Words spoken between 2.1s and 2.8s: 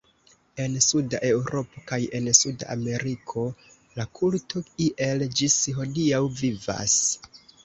en Suda